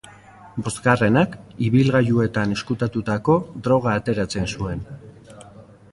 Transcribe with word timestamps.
Bosgarrenak 0.67 1.35
ibilgailuetan 1.67 2.55
ezkutatutako 2.57 3.37
droga 3.69 3.95
ateratzen 4.01 4.51
zuen. 4.57 4.83